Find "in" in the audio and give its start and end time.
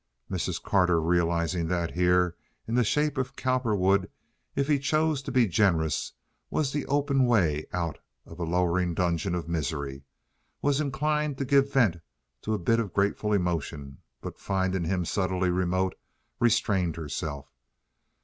2.67-2.73